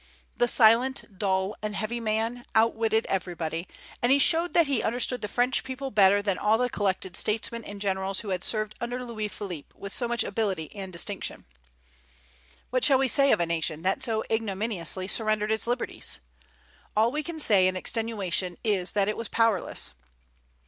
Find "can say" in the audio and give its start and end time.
17.21-17.67